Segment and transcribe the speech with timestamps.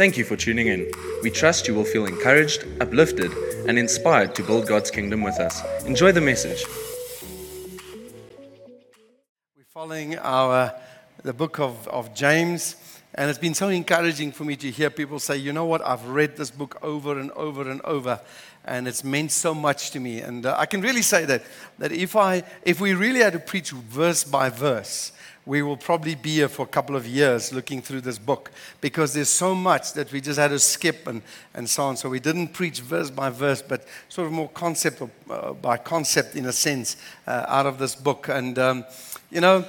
[0.00, 0.90] Thank you for tuning in.
[1.22, 3.30] We trust you will feel encouraged, uplifted,
[3.68, 5.62] and inspired to build God's kingdom with us.
[5.84, 6.64] Enjoy the message.
[9.54, 10.72] We're following our
[11.22, 12.76] the book of, of James,
[13.14, 16.06] and it's been so encouraging for me to hear people say, you know what, I've
[16.06, 18.20] read this book over and over and over,
[18.64, 20.22] and it's meant so much to me.
[20.22, 21.42] And uh, I can really say that
[21.78, 25.12] that if I if we really had to preach verse by verse,
[25.50, 29.14] we will probably be here for a couple of years looking through this book because
[29.14, 31.22] there's so much that we just had to skip and,
[31.54, 31.96] and so on.
[31.96, 35.76] So we didn't preach verse by verse, but sort of more concept of, uh, by
[35.76, 38.28] concept in a sense uh, out of this book.
[38.28, 38.84] And, um,
[39.32, 39.64] you know,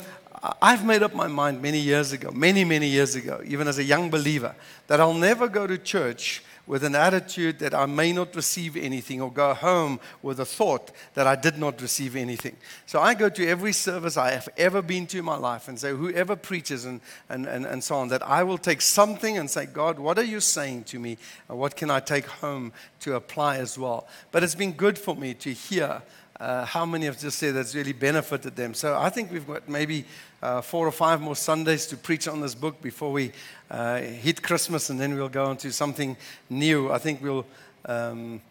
[0.61, 3.83] I've made up my mind many years ago, many, many years ago, even as a
[3.83, 4.53] young believer,
[4.85, 9.19] that I'll never go to church with an attitude that I may not receive anything
[9.19, 12.55] or go home with a thought that I did not receive anything.
[12.85, 15.77] So I go to every service I have ever been to in my life and
[15.77, 19.49] say, whoever preaches and, and, and, and so on, that I will take something and
[19.49, 21.17] say, God, what are you saying to me?
[21.49, 24.07] And what can I take home to apply as well?
[24.31, 26.01] But it's been good for me to hear
[26.41, 28.73] uh, how many have just said that's really benefited them.
[28.73, 30.05] So I think we've got maybe
[30.41, 33.31] uh, four or five more Sundays to preach on this book before we
[33.69, 36.17] uh, hit Christmas, and then we'll go on to something
[36.49, 36.91] new.
[36.91, 37.45] I think we'll
[37.85, 38.41] um,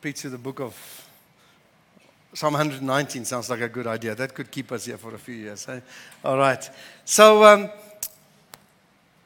[0.00, 0.74] preach through the book of
[2.32, 3.24] Psalm 119.
[3.24, 4.16] Sounds like a good idea.
[4.16, 5.68] That could keep us here for a few years.
[5.68, 5.78] Eh?
[6.24, 6.68] All right.
[7.04, 7.70] So um,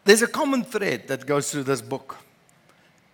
[0.05, 2.19] there's a common thread that goes through this book,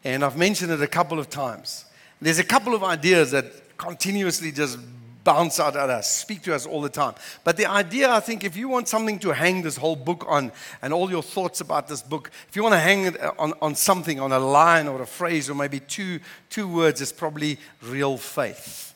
[0.02, 1.84] and I've mentioned it a couple of times.
[2.20, 4.78] There's a couple of ideas that continuously just
[5.24, 7.14] bounce out at us, speak to us all the time.
[7.42, 10.52] But the idea, I think, if you want something to hang this whole book on
[10.82, 13.74] and all your thoughts about this book, if you want to hang it on, on
[13.74, 18.18] something, on a line or a phrase or maybe two, two words, it's probably real
[18.18, 18.94] faith.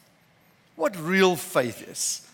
[0.76, 2.27] What real faith is.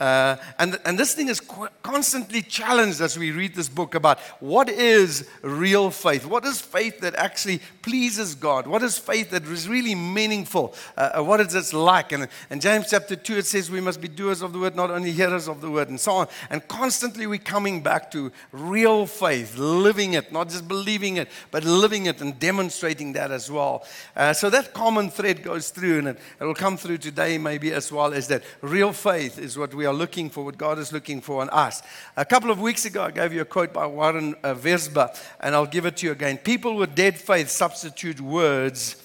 [0.00, 4.18] Uh, and, and this thing is qu- constantly challenged as we read this book about
[4.40, 6.26] what is real faith?
[6.26, 8.66] What is faith that actually pleases God?
[8.66, 10.74] What is faith that is really meaningful?
[10.96, 12.10] Uh, uh what is it like?
[12.10, 14.90] And in James chapter 2, it says we must be doers of the word, not
[14.90, 16.28] only hearers of the word, and so on.
[16.50, 21.62] And constantly we're coming back to real faith, living it, not just believing it, but
[21.62, 23.84] living it and demonstrating that as well.
[24.16, 27.72] Uh, so that common thread goes through, and it, it will come through today maybe
[27.72, 30.92] as well, is that real faith is what we are looking for, what God is
[30.92, 31.82] looking for in us.
[32.16, 35.54] A couple of weeks ago, I gave you a quote by Warren uh, Wiersbe, and
[35.54, 36.38] I'll give it to you again.
[36.38, 38.96] People with dead faith substitute words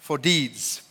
[0.00, 0.82] for deeds.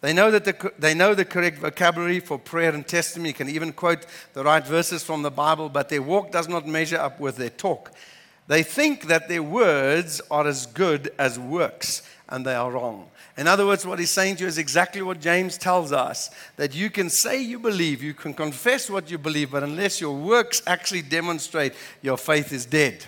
[0.00, 3.72] They know, that the, they know the correct vocabulary for prayer and testimony, can even
[3.72, 7.36] quote the right verses from the Bible, but their walk does not measure up with
[7.36, 7.90] their talk.
[8.46, 13.08] They think that their words are as good as works, and they are wrong.
[13.36, 16.74] In other words, what he's saying to you is exactly what James tells us that
[16.74, 20.62] you can say you believe, you can confess what you believe, but unless your works
[20.66, 23.04] actually demonstrate your faith is dead.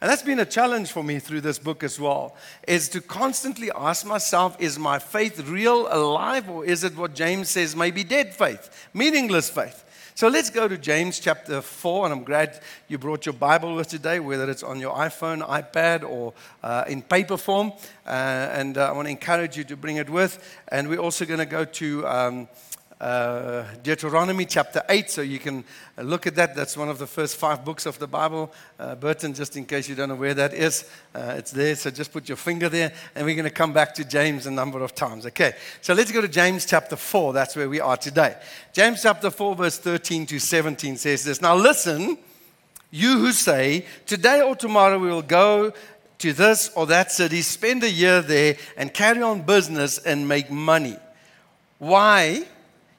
[0.00, 2.34] And that's been a challenge for me through this book as well,
[2.66, 7.50] is to constantly ask myself, is my faith real, alive, or is it what James
[7.50, 9.84] says, maybe dead faith, meaningless faith?
[10.20, 13.88] So let's go to James chapter 4, and I'm glad you brought your Bible with
[13.88, 17.72] today, whether it's on your iPhone, iPad, or uh, in paper form.
[18.04, 18.10] Uh,
[18.52, 20.60] and uh, I want to encourage you to bring it with.
[20.68, 22.06] And we're also going to go to.
[22.06, 22.48] Um,
[23.00, 25.64] uh, Deuteronomy chapter 8, so you can
[25.96, 26.54] look at that.
[26.54, 28.52] That's one of the first five books of the Bible.
[28.78, 30.84] Uh, Burton, just in case you don't know where that is,
[31.14, 31.74] uh, it's there.
[31.76, 34.50] So just put your finger there, and we're going to come back to James a
[34.50, 35.24] number of times.
[35.26, 37.32] Okay, so let's go to James chapter 4.
[37.32, 38.36] That's where we are today.
[38.72, 42.18] James chapter 4, verse 13 to 17 says this Now listen,
[42.90, 45.72] you who say, Today or tomorrow we will go
[46.18, 50.50] to this or that city, spend a year there, and carry on business and make
[50.50, 50.98] money.
[51.78, 52.44] Why?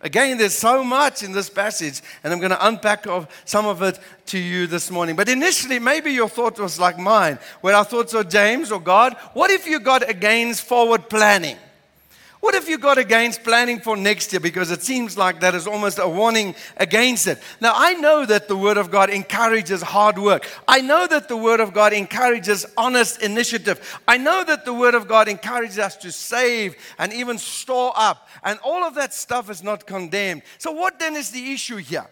[0.00, 3.06] Again, there's so much in this passage, and I'm going to unpack
[3.44, 5.16] some of it to you this morning.
[5.16, 9.16] But initially, maybe your thought was like mine, where I thought, so James or God,
[9.32, 11.56] what if you got against forward planning?
[12.40, 14.38] What have you got against planning for next year?
[14.38, 17.42] Because it seems like that is almost a warning against it.
[17.60, 20.48] Now, I know that the Word of God encourages hard work.
[20.68, 24.00] I know that the Word of God encourages honest initiative.
[24.06, 28.28] I know that the Word of God encourages us to save and even store up.
[28.44, 30.42] And all of that stuff is not condemned.
[30.58, 32.06] So, what then is the issue here?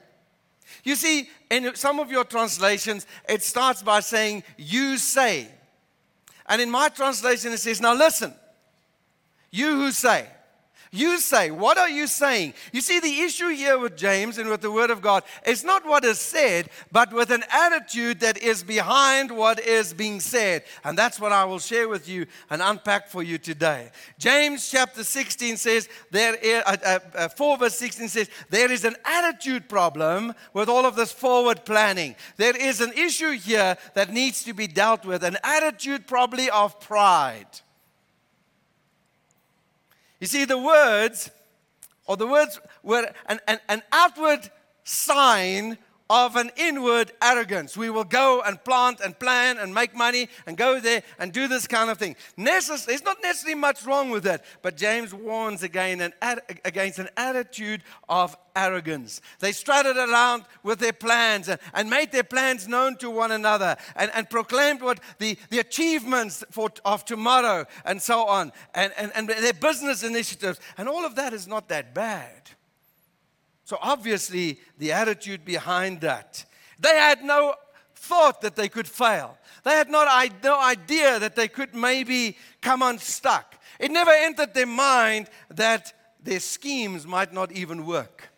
[0.83, 5.49] You see, in some of your translations, it starts by saying, You say.
[6.49, 8.35] And in my translation, it says, Now listen.
[9.57, 10.27] You who say,
[10.91, 12.53] you say, what are you saying?
[12.73, 15.87] You see, the issue here with James and with the Word of God is not
[15.87, 20.65] what is said, but with an attitude that is behind what is being said.
[20.85, 23.93] And that's what I will share with you and unpack for you today.
[24.19, 28.85] James chapter 16 says, there is, uh, uh, uh, 4 verse 16 says, there is
[28.85, 32.15] an attitude problem with all of this forward planning.
[32.37, 36.79] There is an issue here that needs to be dealt with, an attitude probably of
[36.79, 37.47] pride.
[40.21, 41.31] You see, the words,
[42.07, 44.51] or the words were an, an, an outward
[44.85, 45.79] sign
[46.09, 47.77] of an inward arrogance.
[47.77, 51.49] We will go and plant and plan and make money and go there and do
[51.49, 52.17] this kind of thing.
[52.39, 56.99] Necess- there's not necessarily much wrong with that, but James warns again an ad- against
[56.99, 59.21] an attitude of arrogance.
[59.41, 63.77] They strutted around with their plans and, and made their plans known to one another
[63.95, 69.13] and, and proclaimed what the, the achievements for, of tomorrow and so on and, and,
[69.15, 70.59] and their business initiatives.
[70.79, 72.51] And all of that is not that bad.
[73.67, 76.45] So, obviously, the attitude behind that,
[76.79, 77.57] they had no
[77.97, 79.37] thought that they could fail.
[79.65, 80.07] They had not,
[80.45, 83.57] no idea that they could maybe come unstuck.
[83.81, 85.93] It never entered their mind that
[86.23, 88.29] their schemes might not even work.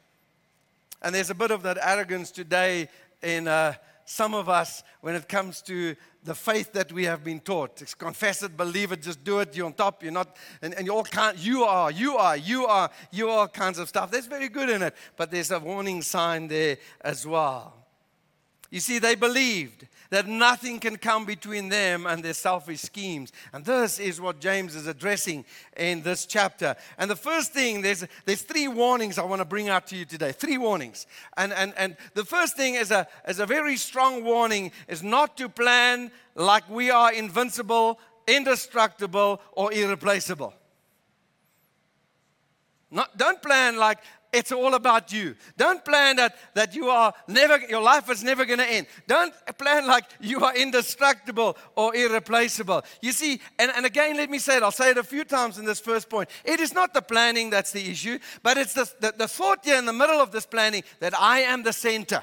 [1.02, 2.88] And there's a bit of that arrogance today
[3.22, 3.74] in uh,
[4.08, 5.94] some of us when it comes to
[6.24, 7.82] the faith that we have been taught.
[7.82, 9.54] It's confess it, believe it, just do it.
[9.54, 10.02] You're on top.
[10.02, 11.36] You're not, and, and you all can't.
[11.36, 14.10] You are, you are, you are, you are kinds of stuff.
[14.10, 17.77] That's very good in it, but there's a warning sign there as well.
[18.70, 23.32] You see, they believed that nothing can come between them and their selfish schemes.
[23.52, 25.44] And this is what James is addressing
[25.76, 26.76] in this chapter.
[26.98, 30.04] And the first thing, there's, there's three warnings I want to bring out to you
[30.04, 30.32] today.
[30.32, 31.06] Three warnings.
[31.36, 35.36] And, and, and the first thing is a, is a very strong warning is not
[35.38, 40.54] to plan like we are invincible, indestructible, or irreplaceable.
[42.90, 43.98] Not, don't plan like
[44.32, 45.34] it's all about you.
[45.56, 48.86] Don't plan that, that you are never, your life is never going to end.
[49.06, 52.84] Don't plan like you are indestructible or irreplaceable.
[53.00, 55.58] You see, and, and again, let me say it, I'll say it a few times
[55.58, 56.28] in this first point.
[56.44, 59.78] It is not the planning that's the issue, but it's the, the, the thought here
[59.78, 62.22] in the middle of this planning that I am the center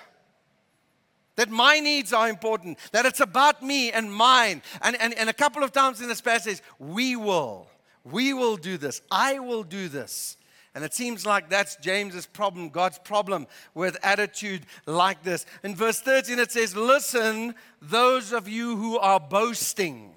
[1.35, 4.61] that my needs are important, that it's about me and mine.
[4.81, 7.67] And, and, and a couple of times in this passage, we will,
[8.03, 10.37] we will do this, I will do this.
[10.75, 15.45] And it seems like that's James's problem, God's problem with attitude like this.
[15.63, 20.11] In verse 13, it says, Listen, those of you who are boasting.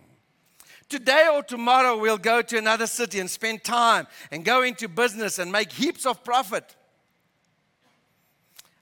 [0.89, 5.39] Today or tomorrow, we'll go to another city and spend time and go into business
[5.39, 6.75] and make heaps of profit.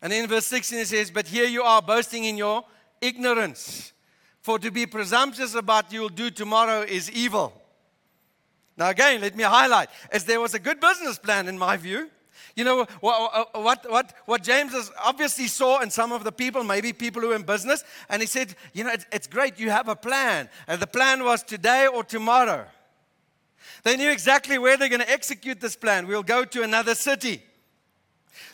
[0.00, 2.64] And in verse 16, it says, But here you are boasting in your
[3.02, 3.92] ignorance.
[4.40, 7.52] For to be presumptuous about you'll do tomorrow is evil.
[8.76, 12.10] Now, again, let me highlight as there was a good business plan in my view.
[12.54, 16.92] You know, what, what, what, what James obviously saw in some of the people, maybe
[16.92, 19.88] people who are in business, and he said, You know, it's, it's great, you have
[19.88, 20.48] a plan.
[20.66, 22.64] And the plan was today or tomorrow.
[23.82, 26.06] They knew exactly where they're going to execute this plan.
[26.06, 27.42] We'll go to another city.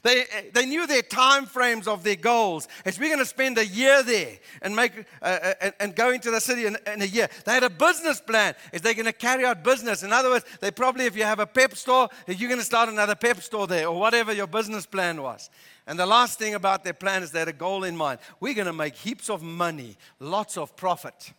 [0.02, 2.68] They, they knew their time frames of their goals.
[2.84, 6.10] As we're going to spend a year there and, make, uh, uh, and, and go
[6.10, 7.28] into the city in, in, a year.
[7.44, 8.54] They had a business plan.
[8.72, 10.02] Is they're going to carry out business?
[10.02, 12.88] In other words, they probably, if you have a pep store, you're going to start
[12.88, 15.50] another pep store there or whatever your business plan was.
[15.86, 18.20] And the last thing about their plan is they had a goal in mind.
[18.40, 21.32] We're going to make heaps of money, lots of profit.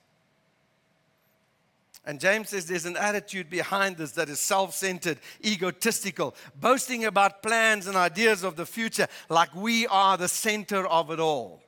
[2.05, 7.41] And James says there's an attitude behind this that is self centered, egotistical, boasting about
[7.41, 11.61] plans and ideas of the future like we are the center of it all.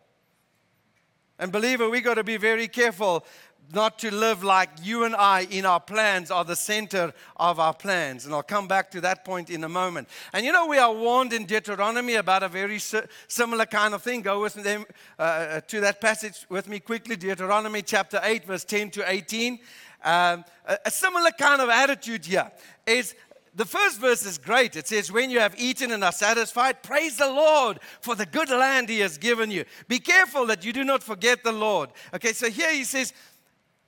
[1.37, 3.25] And, believer, we got to be very careful
[3.73, 7.73] not to live like you and I in our plans are the center of our
[7.73, 8.25] plans.
[8.25, 10.07] And I'll come back to that point in a moment.
[10.33, 12.79] And you know, we are warned in Deuteronomy about a very
[13.27, 14.21] similar kind of thing.
[14.21, 14.85] Go with them
[15.17, 19.59] uh, uh, to that passage with me quickly Deuteronomy chapter 8, verse 10 to 18.
[20.05, 22.49] Um, a, a similar kind of attitude here
[22.87, 23.15] is
[23.55, 24.75] the first verse is great.
[24.75, 28.49] It says, When you have eaten and are satisfied, praise the Lord for the good
[28.49, 29.65] land He has given you.
[29.87, 31.89] Be careful that you do not forget the Lord.
[32.13, 33.13] Okay, so here He says,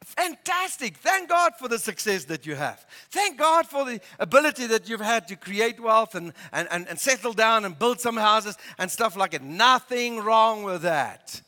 [0.03, 0.95] Fantastic.
[0.95, 2.85] Thank God for the success that you have.
[3.11, 6.97] Thank God for the ability that you've had to create wealth and, and, and, and
[6.97, 9.41] settle down and build some houses and stuff like it.
[9.43, 11.41] Nothing wrong with that.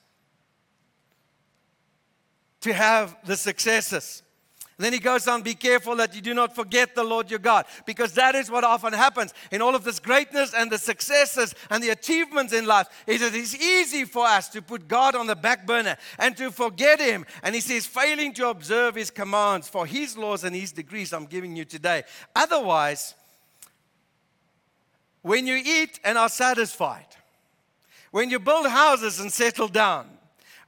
[2.62, 4.24] To have the successes.
[4.86, 7.66] Then he goes on, be careful that you do not forget the Lord your God,
[7.86, 11.84] because that is what often happens in all of this greatness and the successes and
[11.84, 12.88] the achievements in life.
[13.06, 16.50] Is it is easy for us to put God on the back burner and to
[16.50, 17.26] forget him.
[17.44, 21.26] And he says, failing to observe his commands for his laws and his degrees I'm
[21.26, 22.04] giving you today.
[22.36, 23.16] Otherwise,
[25.22, 27.06] when you eat and are satisfied,
[28.12, 30.08] when you build houses and settle down,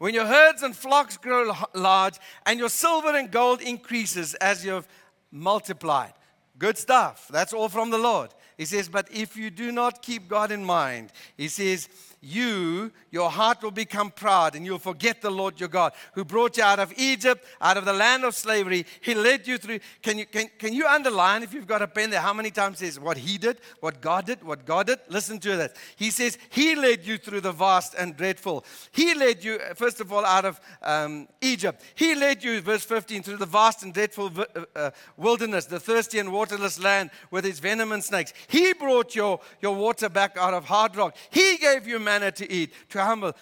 [0.01, 2.15] when your herds and flocks grow large
[2.47, 4.87] and your silver and gold increases as you've
[5.31, 6.13] multiplied.
[6.57, 7.27] Good stuff.
[7.29, 8.31] That's all from the Lord.
[8.57, 11.87] He says, But if you do not keep God in mind, he says,
[12.21, 16.55] you, your heart will become proud and you'll forget the Lord your God who brought
[16.57, 18.85] you out of Egypt, out of the land of slavery.
[19.01, 19.79] He led you through.
[20.03, 22.77] Can you, can, can you underline, if you've got a pen there, how many times
[22.77, 24.99] says what he did, what God did, what God did?
[25.09, 25.75] Listen to that.
[25.95, 28.65] He says, He led you through the vast and dreadful.
[28.91, 31.81] He led you, first of all, out of um, Egypt.
[31.95, 36.19] He led you, verse 15, through the vast and dreadful uh, uh, wilderness, the thirsty
[36.19, 38.31] and waterless land with its venom and snakes.
[38.47, 41.15] He brought your, your water back out of hard rock.
[41.31, 43.33] He gave you to eat, to humble.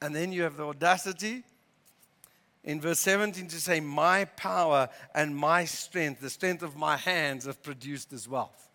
[0.00, 1.44] And then you have the audacity
[2.64, 7.46] in verse 17 to say, My power and my strength, the strength of my hands,
[7.46, 8.68] have produced this wealth.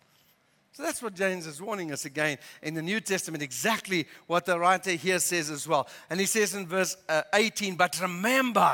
[0.72, 4.58] So that's what James is warning us again in the New Testament, exactly what the
[4.58, 5.88] writer here says as well.
[6.08, 8.70] And he says in verse uh, 18, But remember,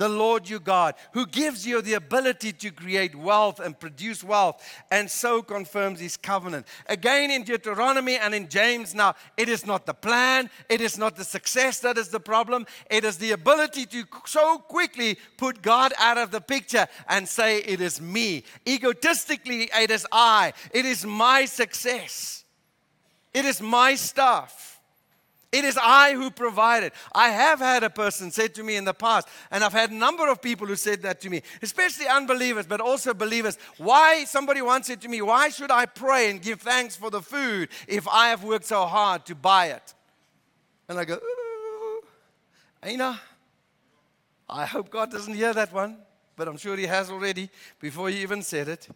[0.00, 4.66] the Lord your God, who gives you the ability to create wealth and produce wealth,
[4.90, 6.66] and so confirms his covenant.
[6.86, 11.16] Again, in Deuteronomy and in James, now, it is not the plan, it is not
[11.16, 15.92] the success that is the problem, it is the ability to so quickly put God
[15.98, 18.44] out of the picture and say, It is me.
[18.66, 22.44] Egotistically, it is I, it is my success,
[23.34, 24.79] it is my stuff.
[25.52, 26.92] It is I who provided.
[27.12, 29.94] I have had a person say to me in the past, and I've had a
[29.94, 33.58] number of people who said that to me, especially unbelievers, but also believers.
[33.76, 37.20] Why, somebody once said to me, why should I pray and give thanks for the
[37.20, 39.94] food if I have worked so hard to buy it?
[40.88, 41.18] And I go,
[42.84, 43.20] Aina,
[44.48, 45.98] I hope God doesn't hear that one,
[46.36, 48.88] but I'm sure He has already before He even said it.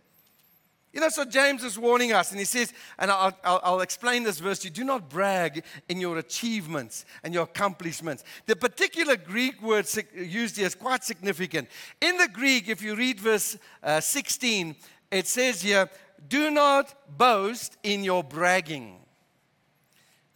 [0.94, 4.22] You know, so James is warning us, and he says, and I'll, I'll, I'll, explain
[4.22, 8.22] this verse to you do not brag in your achievements and your accomplishments.
[8.46, 11.68] The particular Greek word used here is quite significant.
[12.00, 14.76] In the Greek, if you read verse uh, 16,
[15.10, 15.90] it says here,
[16.28, 19.00] do not boast in your bragging.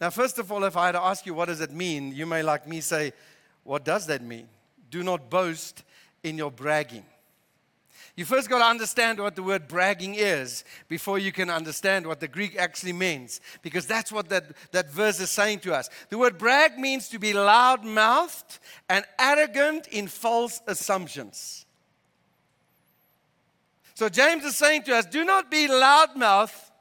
[0.01, 2.25] Now, first of all, if I had to ask you what does it mean, you
[2.25, 3.13] may, like me, say,
[3.63, 4.49] what does that mean?
[4.91, 5.83] Do not boast
[6.21, 7.05] in your bragging.
[8.19, 12.19] You first got to understand what the word bragging is before you can understand what
[12.19, 15.89] the Greek actually means, because that's what that, that verse is saying to us.
[16.09, 18.59] The word brag means to be loud mouthed
[18.89, 21.65] and arrogant in false assumptions.
[23.93, 26.71] So James is saying to us do not be loud mouthed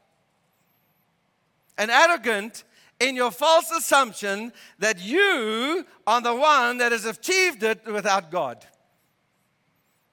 [1.79, 2.65] and arrogant
[2.99, 8.67] in your false assumption that you are the one that has achieved it without God.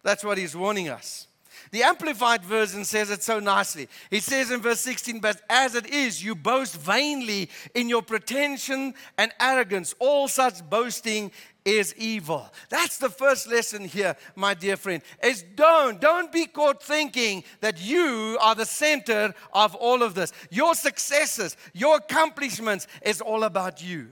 [0.05, 1.25] That's what he's warning us.
[1.71, 3.89] The Amplified Version says it so nicely.
[4.11, 8.93] He says in verse 16, But as it is, you boast vainly in your pretension
[9.17, 9.95] and arrogance.
[9.97, 11.31] All such boasting
[11.65, 12.47] is evil.
[12.69, 15.01] That's the first lesson here, my dear friend.
[15.23, 20.31] Is don't, don't be caught thinking that you are the center of all of this.
[20.51, 24.09] Your successes, your accomplishments is all about you.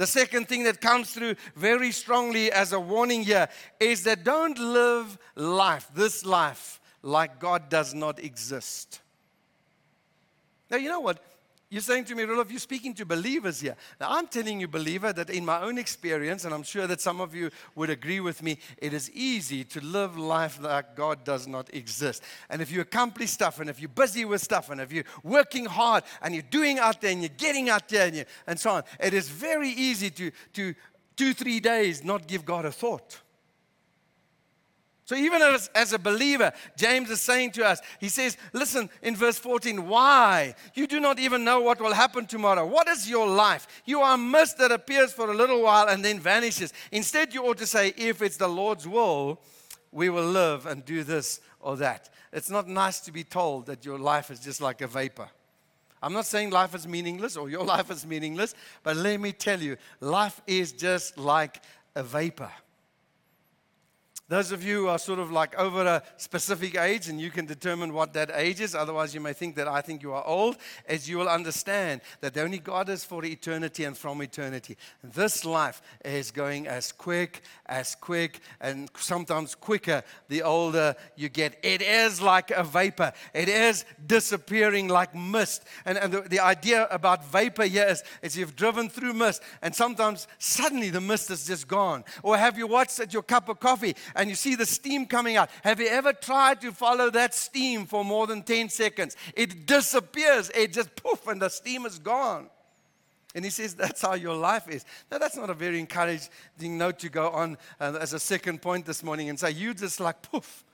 [0.00, 4.58] The second thing that comes through very strongly as a warning here is that don't
[4.58, 9.02] live life, this life, like God does not exist.
[10.70, 11.22] Now, you know what?
[11.72, 13.76] You're saying to me, Roloff, you're speaking to believers here.
[14.00, 17.20] Now, I'm telling you, believer, that in my own experience, and I'm sure that some
[17.20, 21.46] of you would agree with me, it is easy to live life like God does
[21.46, 22.24] not exist.
[22.48, 25.64] And if you accomplish stuff, and if you're busy with stuff, and if you're working
[25.64, 28.70] hard, and you're doing out there, and you're getting out there, and, you, and so
[28.70, 30.74] on, it is very easy to, to
[31.14, 33.20] two, three days not give God a thought.
[35.10, 39.16] So, even as, as, a believer, James is saying to us, he says, Listen, in
[39.16, 40.54] verse 14, why?
[40.76, 42.64] You do not even know what will happen tomorrow.
[42.64, 43.66] What is your life?
[43.84, 46.72] You are a mist that appears for a little while and then vanishes.
[46.92, 49.40] Instead, you ought to say, If it's the Lord's will,
[49.90, 52.08] we will live and do this or that.
[52.32, 55.28] It's not nice to be told that your life is just like a vapor.
[56.00, 59.60] I'm not saying life is meaningless or your life is meaningless, but let me tell
[59.60, 61.60] you, life is just like
[61.96, 62.52] a vapor.
[64.30, 67.46] Those of you who are sort of like over a specific age, and you can
[67.46, 70.56] determine what that age is, otherwise, you may think that I think you are old,
[70.86, 74.76] as you will understand that the only God is for eternity and from eternity.
[75.02, 81.58] This life is going as quick, as quick, and sometimes quicker the older you get.
[81.64, 85.64] It is like a vapor, it is disappearing like mist.
[85.84, 89.74] And, and the, the idea about vapor here is, is you've driven through mist, and
[89.74, 92.04] sometimes suddenly the mist is just gone.
[92.22, 93.96] Or have you watched at your cup of coffee?
[94.20, 95.48] And you see the steam coming out.
[95.64, 99.16] Have you ever tried to follow that steam for more than 10 seconds?
[99.34, 102.50] It disappears, it just poof, and the steam is gone.
[103.34, 104.84] And he says that's how your life is.
[105.10, 106.28] Now, that's not a very encouraging
[106.60, 110.00] note to go on uh, as a second point this morning and say, you just
[110.00, 110.64] like poof.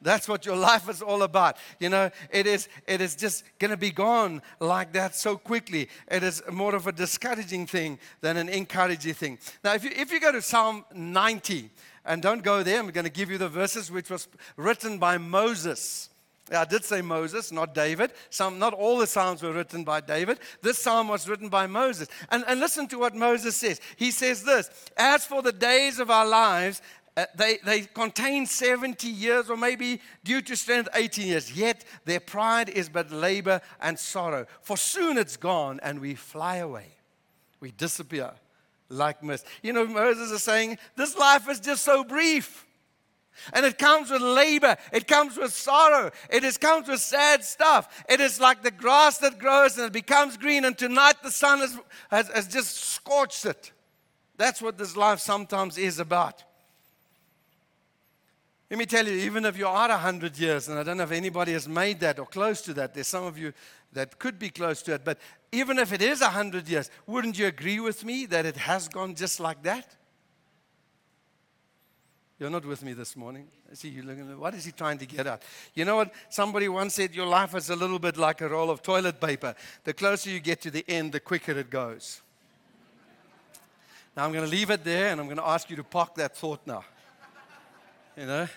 [0.00, 1.56] That's what your life is all about.
[1.80, 5.90] You know, it is, it is just going to be gone like that so quickly.
[6.10, 9.38] It is more of a discouraging thing than an encouraging thing.
[9.62, 11.70] Now, if you, if you go to Psalm 90,
[12.08, 12.80] and don't go there.
[12.80, 16.08] I'm going to give you the verses which was written by Moses.
[16.50, 18.12] I did say Moses, not David.
[18.30, 20.40] Some, not all the Psalms were written by David.
[20.62, 22.08] This Psalm was written by Moses.
[22.30, 23.80] And, and listen to what Moses says.
[23.96, 26.80] He says this As for the days of our lives,
[27.18, 31.52] uh, they, they contain 70 years, or maybe due to strength, 18 years.
[31.54, 34.46] Yet their pride is but labor and sorrow.
[34.62, 36.86] For soon it's gone, and we fly away.
[37.60, 38.32] We disappear
[38.88, 39.46] like mist.
[39.62, 42.66] You know, Moses is saying, This life is just so brief.
[43.52, 44.76] And it comes with labor.
[44.92, 46.10] It comes with sorrow.
[46.28, 48.04] It is, comes with sad stuff.
[48.08, 51.60] It is like the grass that grows and it becomes green, and tonight the sun
[51.60, 51.78] has,
[52.10, 53.72] has, has just scorched it.
[54.36, 56.42] That's what this life sometimes is about.
[58.70, 61.12] Let me tell you, even if you are 100 years, and I don't know if
[61.12, 63.54] anybody has made that or close to that, there's some of you
[63.92, 65.18] that could be close to it, but
[65.50, 69.14] even if it is 100 years, wouldn't you agree with me that it has gone
[69.14, 69.96] just like that?
[72.38, 73.48] You're not with me this morning.
[73.70, 75.42] I see you looking, at what is he trying to get at?
[75.74, 76.12] You know what?
[76.28, 79.54] Somebody once said your life is a little bit like a roll of toilet paper.
[79.82, 82.20] The closer you get to the end, the quicker it goes.
[84.16, 86.14] Now I'm going to leave it there and I'm going to ask you to park
[86.16, 86.84] that thought now.
[88.16, 88.48] You know?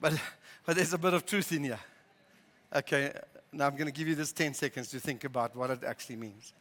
[0.00, 0.20] But,
[0.66, 1.80] but there's a bit of truth in here.
[2.74, 3.12] Okay,
[3.54, 6.16] now I'm going to give you this 10 seconds to think about what it actually
[6.16, 6.52] means.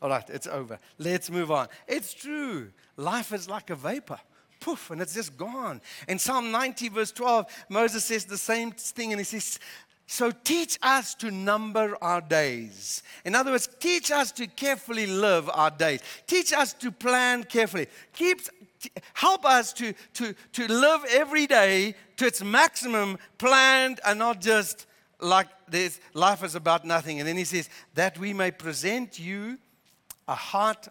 [0.00, 0.78] All right, it's over.
[0.98, 1.68] Let's move on.
[1.86, 2.70] It's true.
[2.96, 4.18] Life is like a vapor.
[4.58, 5.80] Poof, and it's just gone.
[6.08, 9.58] In Psalm 90, verse 12, Moses says the same thing, and he says,
[10.06, 13.02] So teach us to number our days.
[13.24, 16.00] In other words, teach us to carefully live our days.
[16.26, 17.86] Teach us to plan carefully.
[18.12, 18.40] Keep,
[19.14, 24.86] help us to, to, to live every day to its maximum planned and not just
[25.22, 27.20] like this life is about nothing.
[27.20, 29.58] And then he says, that we may present you
[30.28, 30.88] a heart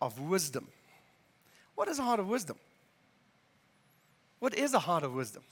[0.00, 0.68] of wisdom.
[1.74, 2.56] What is a heart of wisdom?
[4.38, 5.42] What is a heart of wisdom?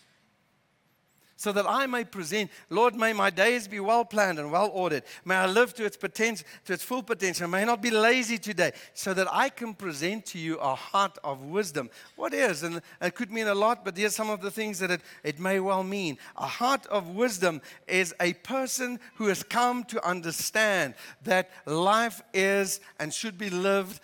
[1.43, 5.03] So that I may present, Lord, may my days be well planned and well ordered.
[5.25, 7.49] May I live to its potential, to its full potential.
[7.49, 11.19] May I not be lazy today, so that I can present to you a heart
[11.25, 11.91] of wisdom.
[12.15, 12.63] What is?
[12.63, 15.41] And it could mean a lot, but here's some of the things that it, it
[15.41, 16.17] may well mean.
[16.37, 22.79] A heart of wisdom is a person who has come to understand that life is
[23.01, 23.99] and should be lived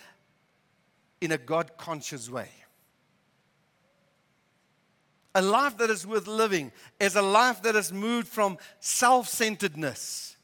[1.21, 2.49] in a God conscious way.
[5.39, 10.37] A life that is worth living is a life that has moved from self centeredness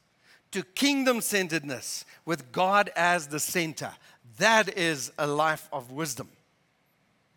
[0.51, 3.91] to kingdom centeredness with God as the center.
[4.37, 6.29] That is a life of wisdom.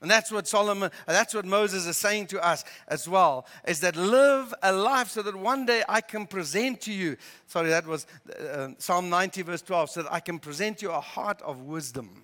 [0.00, 3.96] And that's what Solomon, that's what Moses is saying to us as well, is that
[3.96, 7.16] live a life so that one day I can present to you,
[7.48, 8.06] sorry, that was
[8.38, 12.22] uh, Psalm 90, verse 12, so that I can present you a heart of wisdom.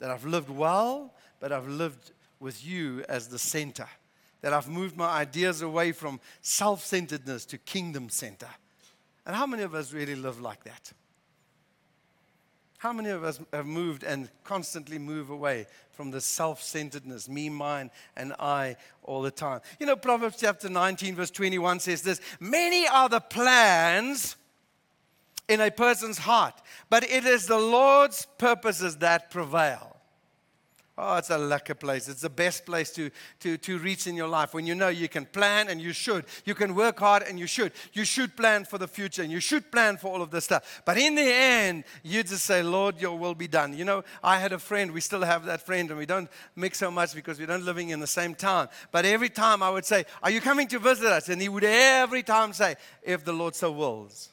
[0.00, 2.10] That I've lived well, but I've lived
[2.40, 3.86] with you as the center
[4.42, 8.48] that I've moved my ideas away from self centeredness to kingdom center.
[9.26, 10.92] And how many of us really live like that?
[12.78, 17.50] How many of us have moved and constantly move away from the self centeredness, me,
[17.50, 19.60] mine, and I all the time?
[19.78, 24.36] You know, Proverbs chapter 19, verse 21 says this Many are the plans
[25.46, 26.54] in a person's heart,
[26.88, 29.89] but it is the Lord's purposes that prevail.
[31.02, 32.08] Oh, it's a lucky place.
[32.08, 33.10] It's the best place to,
[33.40, 36.26] to, to reach in your life when you know you can plan and you should.
[36.44, 37.72] You can work hard and you should.
[37.94, 40.82] You should plan for the future and you should plan for all of this stuff.
[40.84, 43.72] But in the end, you just say, Lord, your will be done.
[43.72, 46.78] You know, I had a friend, we still have that friend, and we don't mix
[46.78, 48.68] so much because we don't living in the same town.
[48.92, 51.30] But every time I would say, Are you coming to visit us?
[51.30, 54.28] And he would every time say, If the Lord so wills.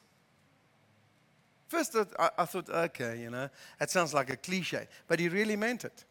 [1.69, 3.49] First, I, I thought, okay, you know,
[3.79, 6.03] that sounds like a cliche, but he really meant it.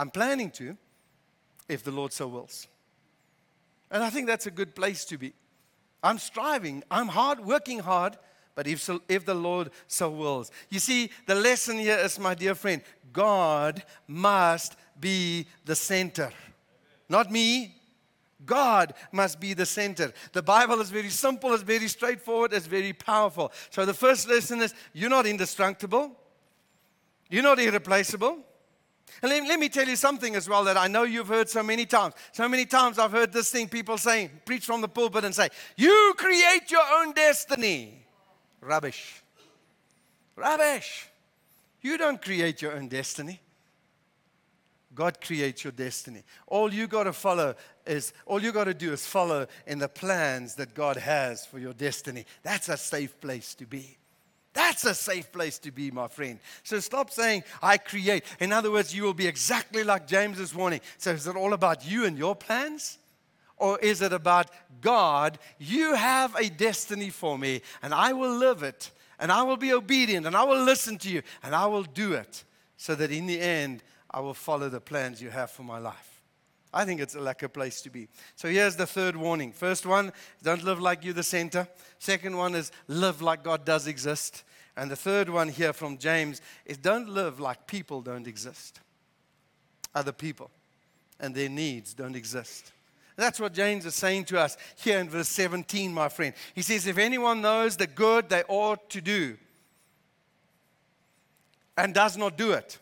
[0.00, 0.78] I'm planning to,
[1.68, 2.68] if the Lord so wills.
[3.90, 5.34] And I think that's a good place to be.
[6.02, 8.16] I'm striving, I'm hard, working hard,
[8.54, 10.50] but if, so, if the Lord so wills.
[10.70, 12.80] You see, the lesson here is, my dear friend,
[13.12, 16.32] God must be the center.
[17.10, 17.74] Not me.
[18.46, 20.14] God must be the center.
[20.32, 23.52] The Bible is very simple, it's very straightforward, it's very powerful.
[23.68, 26.12] So the first lesson is you're not indestructible,
[27.28, 28.46] you're not irreplaceable.
[29.22, 31.62] And let, let, me tell you something as well that I know you've heard so
[31.62, 32.14] many times.
[32.32, 35.48] So many times I've heard this thing people saying, preach from the pulpit and say,
[35.76, 38.04] You create your own destiny.
[38.60, 39.22] Rubbish.
[40.36, 41.08] Rubbish.
[41.82, 43.40] You don't create your own destiny.
[44.94, 46.24] God creates your destiny.
[46.46, 47.54] All you got to follow
[47.86, 51.58] is, all you got to do is follow in the plans that God has for
[51.58, 52.26] your destiny.
[52.42, 53.96] That's a safe place to be.
[54.60, 56.38] That's a safe place to be, my friend.
[56.64, 58.24] So stop saying, I create.
[58.40, 60.82] In other words, you will be exactly like James warning.
[60.98, 62.98] So is it all about you and your plans?
[63.56, 64.50] Or is it about
[64.82, 65.38] God?
[65.58, 69.72] You have a destiny for me, and I will live it, and I will be
[69.72, 72.44] obedient, and I will listen to you, and I will do it,
[72.76, 76.22] so that in the end, I will follow the plans you have for my life.
[76.72, 78.08] I think it's a like a place to be.
[78.36, 79.52] So here's the third warning.
[79.52, 81.66] First one, don't live like you're the center.
[81.98, 84.44] Second one is live like God does exist.
[84.80, 88.80] And the third one here from James is don't live like people don't exist.
[89.94, 90.50] Other people
[91.20, 92.72] and their needs don't exist.
[93.14, 96.32] That's what James is saying to us here in verse 17, my friend.
[96.54, 99.36] He says, If anyone knows the good they ought to do
[101.76, 102.78] and does not do it,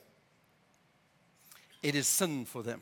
[1.82, 2.80] it is sin for them.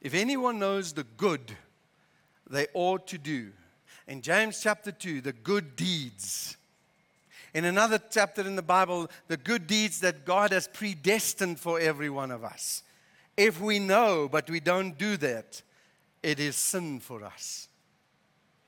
[0.00, 1.52] If anyone knows the good
[2.50, 3.52] they ought to do,
[4.08, 6.56] in James chapter 2, the good deeds.
[7.54, 12.10] In another chapter in the Bible, the good deeds that God has predestined for every
[12.10, 12.82] one of us.
[13.36, 15.62] If we know but we don't do that,
[16.22, 17.68] it is sin for us.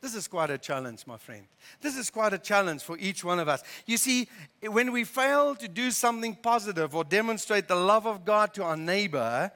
[0.01, 1.45] This is quite a challenge, my friend.
[1.81, 3.63] This is quite a challenge for each one of us.
[3.85, 4.29] You see,
[4.63, 8.77] when we fail to do something positive or demonstrate the love of God to our
[8.77, 9.51] neighbor,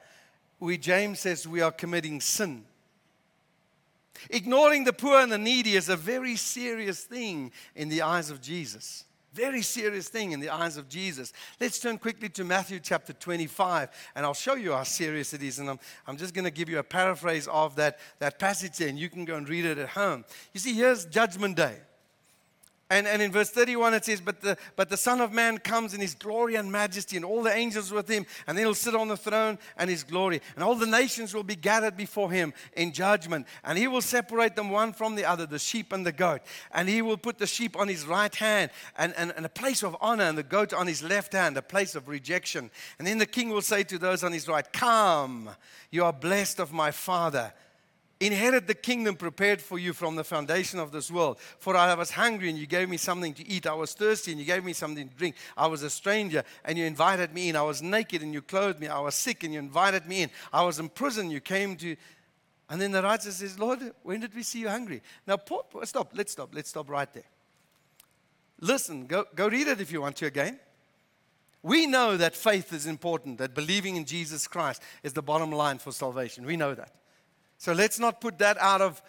[0.59, 2.65] we, James says, we are committing sin.
[4.29, 8.41] Ignoring the poor and the needy is a very serious thing in the eyes of
[8.41, 9.05] Jesus.
[9.33, 11.33] Very serious thing in the eyes of Jesus.
[11.59, 15.57] Let's turn quickly to Matthew chapter 25, and I'll show you how serious it is.
[15.57, 18.89] And I'm, I'm just going to give you a paraphrase of that, that passage there,
[18.89, 20.23] and you can go and read it at home.
[20.53, 21.77] You see, here's Judgment Day.
[22.93, 25.95] And, and in verse 31 it says, but the, but the Son of Man comes
[25.95, 28.93] in his glory and majesty, and all the angels with him, and then he'll sit
[28.93, 30.41] on the throne and his glory.
[30.53, 33.47] And all the nations will be gathered before him in judgment.
[33.63, 36.41] And he will separate them one from the other, the sheep and the goat.
[36.71, 39.81] And he will put the sheep on his right hand, and, and, and a place
[39.81, 42.69] of honor, and the goat on his left hand, a place of rejection.
[42.99, 45.49] And then the king will say to those on his right, Come,
[45.89, 47.53] you are blessed of my Father
[48.19, 51.39] Inherit the kingdom prepared for you from the foundation of this world.
[51.59, 53.67] For I was hungry and you gave me something to eat.
[53.67, 55.35] I was thirsty and you gave me something to drink.
[55.57, 57.55] I was a stranger and you invited me in.
[57.55, 58.87] I was naked and you clothed me.
[58.87, 60.29] I was sick and you invited me in.
[60.53, 61.31] I was in prison.
[61.31, 61.95] You came to.
[62.69, 65.01] And then the writer says, Lord, when did we see you hungry?
[65.27, 65.37] Now,
[65.83, 66.11] stop.
[66.13, 66.55] Let's stop.
[66.55, 67.23] Let's stop right there.
[68.61, 70.59] Listen, go, go read it if you want to again.
[71.61, 75.79] We know that faith is important, that believing in Jesus Christ is the bottom line
[75.79, 76.45] for salvation.
[76.45, 76.91] We know that.
[77.63, 79.01] So let's not put that out of,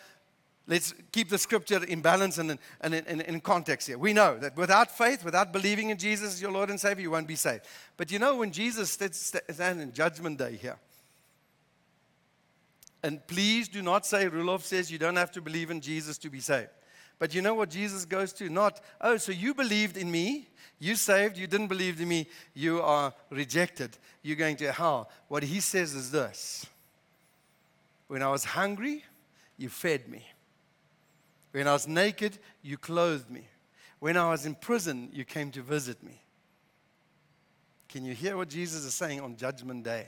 [0.69, 3.99] let's keep the scripture in balance and, and, and, in context here.
[3.99, 7.11] We know that without faith, without believing in Jesus as your Lord and Savior, you
[7.11, 7.63] won't be saved.
[7.97, 10.77] But you know, when Jesus stands in judgment day here,
[13.03, 16.31] and please do not say, Rudolph says you don't have to believe in Jesus to
[16.31, 16.71] be saved.
[17.19, 18.49] But you know what Jesus goes to?
[18.49, 20.47] Not, oh, so you believed in me,
[20.79, 25.11] you saved, you didn't believe in me, you are rejected, you're going to hell.
[25.27, 26.67] What he says is this
[28.15, 29.03] when I was hungry,
[29.57, 30.25] you fed me.
[31.51, 33.49] When I was naked, you clothed me.
[33.99, 36.23] When I was in prison, you came to visit me.
[37.89, 40.07] Can you hear what Jesus is saying on Judgment Day?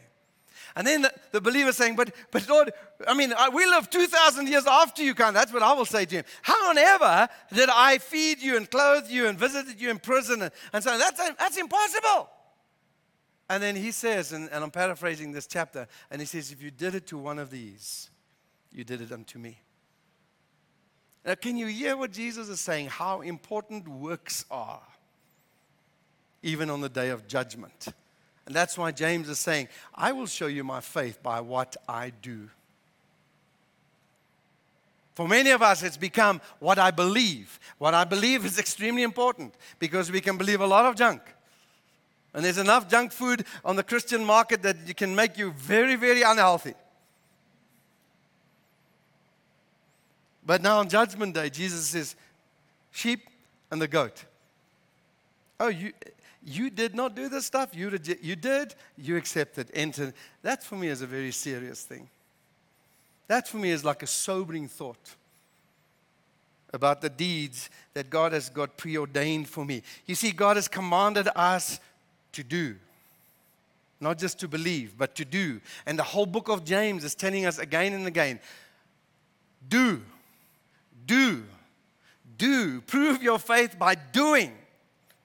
[0.76, 2.70] And then the, the believer saying, but, but Lord,
[3.08, 5.34] I mean, I, we live 2,000 years after you come.
[5.34, 6.24] That's what I will say to him.
[6.42, 10.42] How on ever did I feed you and clothe you and visited you in prison
[10.42, 10.96] and, and so?
[10.96, 12.28] That's, that's impossible.
[13.48, 16.70] And then he says, and, and I'm paraphrasing this chapter, and he says, If you
[16.70, 18.10] did it to one of these,
[18.72, 19.60] you did it unto me.
[21.24, 22.86] Now, can you hear what Jesus is saying?
[22.86, 24.82] How important works are,
[26.42, 27.88] even on the day of judgment.
[28.46, 32.10] And that's why James is saying, I will show you my faith by what I
[32.22, 32.48] do.
[35.14, 37.58] For many of us, it's become what I believe.
[37.78, 41.22] What I believe is extremely important because we can believe a lot of junk.
[42.36, 45.96] And there's enough junk food on the Christian market that you can make you very,
[45.96, 46.74] very unhealthy.
[50.44, 52.14] But now on Judgment Day, Jesus says,
[52.92, 53.20] sheep
[53.70, 54.26] and the goat.
[55.58, 55.94] Oh, you,
[56.44, 57.74] you did not do this stuff.
[57.74, 58.74] You, rege- you did.
[58.98, 59.70] You accepted.
[59.72, 60.12] Enter.
[60.42, 62.06] That for me is a very serious thing.
[63.28, 65.16] That for me is like a sobering thought
[66.74, 69.82] about the deeds that God has got preordained for me.
[70.04, 71.80] You see, God has commanded us
[72.36, 72.76] to do.
[74.00, 75.60] Not just to believe, but to do.
[75.86, 78.40] And the whole book of James is telling us again and again
[79.68, 80.02] do,
[81.06, 81.42] do,
[82.38, 82.80] do.
[82.82, 84.52] Prove your faith by doing.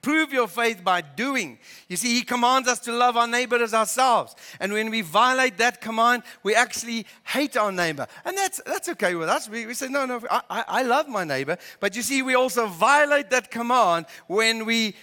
[0.01, 1.59] Prove your faith by doing.
[1.87, 4.35] You see, He commands us to love our neighbor as ourselves.
[4.59, 8.07] And when we violate that command, we actually hate our neighbor.
[8.25, 9.47] And that's, that's okay with us.
[9.47, 11.57] We, we say, no, no, I, I love my neighbor.
[11.79, 14.95] But you see, we also violate that command when we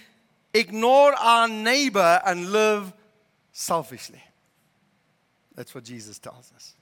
[0.53, 2.93] ignore our neighbor and live
[3.51, 4.21] selfishly.
[5.55, 6.75] That's what Jesus tells us.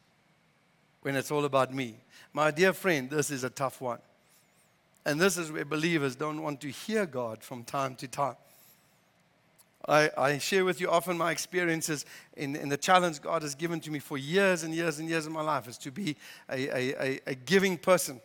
[1.01, 1.95] When it's all about me.
[2.33, 3.99] My dear friend, this is a tough one.
[5.05, 8.35] And this is where believers don't want to hear God from time to time.
[9.87, 13.79] I, I share with you often my experiences in, in, the challenge God has given
[13.81, 16.17] to me for years and years and years of my life is to be
[16.49, 18.19] a, a, a giving person.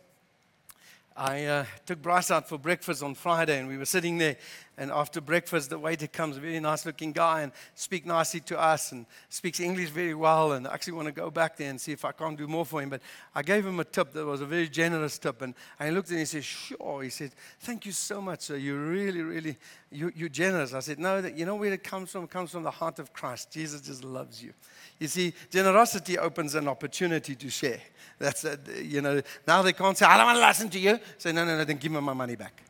[1.15, 4.35] I uh, took Bryce out for breakfast on Friday, and we were sitting there.
[4.75, 8.59] And after breakfast, the waiter comes, a very nice looking guy, and speaks nicely to
[8.59, 10.53] us and speaks English very well.
[10.53, 12.65] And I actually want to go back there and see if I can't do more
[12.65, 12.89] for him.
[12.89, 13.01] But
[13.35, 15.43] I gave him a tip that was a very generous tip.
[15.43, 17.03] And, he looked at me and he said, Sure.
[17.03, 18.55] He said, Thank you so much, sir.
[18.55, 19.57] You're really, really,
[19.91, 20.73] you, you're generous.
[20.73, 22.23] I said, No, that, you know where it comes from?
[22.23, 23.51] It comes from the heart of Christ.
[23.51, 24.53] Jesus just loves you.
[24.97, 27.79] You see, generosity opens an opportunity to share.
[28.17, 30.99] That's, a, you know, now they can't say, I don't want to listen to you.
[31.19, 32.63] Say, no, no, no, then give me my money back.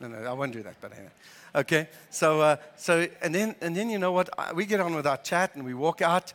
[0.00, 1.10] No, no, I won't do that, but anyway.
[1.54, 4.28] Okay, so, uh, so and, then, and then you know what?
[4.54, 6.32] We get on with our chat and we walk out,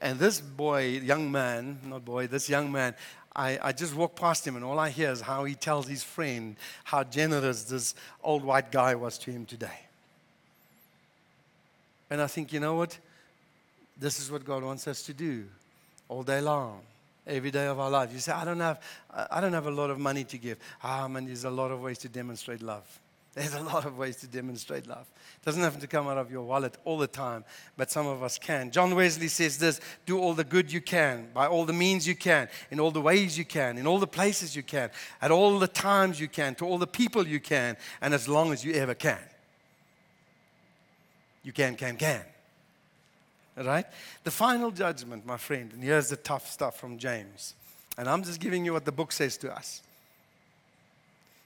[0.00, 2.94] and this boy, young man, not boy, this young man,
[3.34, 6.02] I, I just walk past him, and all I hear is how he tells his
[6.02, 9.80] friend how generous this old white guy was to him today.
[12.10, 12.98] And I think, you know what?
[13.96, 15.46] This is what God wants us to do
[16.08, 16.80] all day long
[17.28, 18.12] every day of our life.
[18.12, 18.80] You say, I don't have,
[19.30, 20.58] I don't have a lot of money to give.
[20.82, 23.00] Ah, man, there's a lot of ways to demonstrate love.
[23.34, 25.06] There's a lot of ways to demonstrate love.
[25.40, 27.44] It doesn't have to come out of your wallet all the time,
[27.76, 28.72] but some of us can.
[28.72, 32.16] John Wesley says this do all the good you can, by all the means you
[32.16, 34.90] can, in all the ways you can, in all the places you can,
[35.22, 38.50] at all the times you can, to all the people you can, and as long
[38.50, 39.20] as you ever can.
[41.44, 42.24] You can, can, can
[43.66, 43.86] right?
[44.24, 47.54] The final judgment, my friend, and here's the tough stuff from James.
[47.96, 49.82] And I'm just giving you what the book says to us.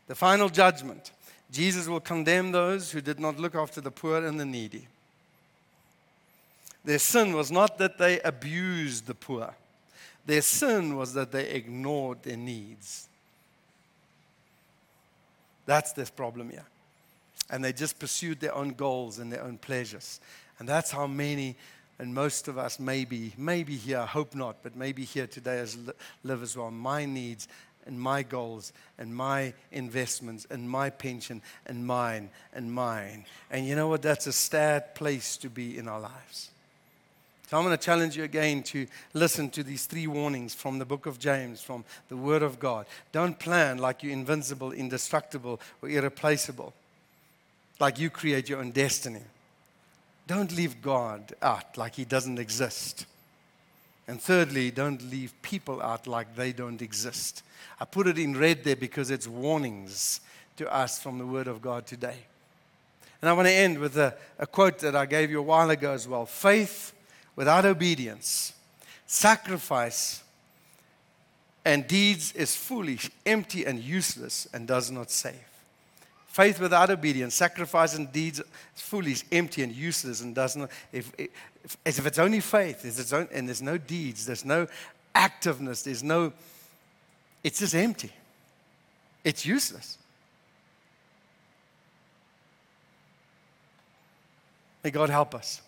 [0.06, 1.10] The final judgment
[1.52, 4.88] Jesus will condemn those who did not look after the poor and the needy.
[6.82, 9.54] Their sin was not that they abused the poor,
[10.24, 13.06] their sin was that they ignored their needs.
[15.66, 16.64] That's this problem here.
[17.50, 20.20] And they just pursued their own goals and their own pleasures.
[20.58, 21.56] And that's how many
[22.02, 25.78] and most of us maybe, maybe here, I hope not, but maybe here today as
[26.24, 26.72] live as well.
[26.72, 27.46] My needs
[27.86, 33.24] and my goals and my investments and my pension and mine and mine.
[33.52, 34.02] And you know what?
[34.02, 36.50] That's a sad place to be in our lives.
[37.46, 40.84] So I'm going to challenge you again to listen to these three warnings from the
[40.84, 42.86] book of James, from the Word of God.
[43.12, 46.74] Don't plan like you're invincible, indestructible, or irreplaceable,
[47.78, 49.22] like you create your own destiny.
[50.32, 53.04] Don't leave God out like he doesn't exist.
[54.08, 57.42] And thirdly, don't leave people out like they don't exist.
[57.78, 60.22] I put it in red there because it's warnings
[60.56, 62.16] to us from the Word of God today.
[63.20, 65.68] And I want to end with a, a quote that I gave you a while
[65.68, 66.94] ago as well faith
[67.36, 68.54] without obedience,
[69.06, 70.22] sacrifice,
[71.62, 75.51] and deeds is foolish, empty, and useless, and does not save.
[76.32, 80.70] Faith without obedience, sacrifice and deeds is foolish, empty, and useless, and does not.
[80.90, 84.66] If, if, as if it's only faith, it's own, and there's no deeds, there's no
[85.14, 86.32] activeness, there's no.
[87.44, 88.10] It's just empty.
[89.22, 89.98] It's useless.
[94.82, 95.60] May God help us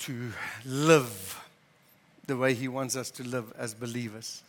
[0.00, 0.32] to
[0.66, 1.40] live
[2.26, 4.42] the way He wants us to live as believers,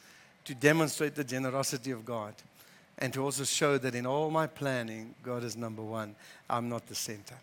[0.44, 2.34] to demonstrate the generosity of God
[3.00, 6.16] and to also show that in all my planning, God is number one.
[6.50, 7.36] I'm not the center.